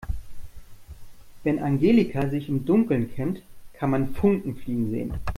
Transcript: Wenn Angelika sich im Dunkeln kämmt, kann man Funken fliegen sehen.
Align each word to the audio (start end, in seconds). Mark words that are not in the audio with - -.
Wenn 1.43 1.59
Angelika 1.59 2.27
sich 2.27 2.49
im 2.49 2.65
Dunkeln 2.65 3.13
kämmt, 3.13 3.43
kann 3.73 3.91
man 3.91 4.15
Funken 4.15 4.55
fliegen 4.55 4.89
sehen. 4.89 5.13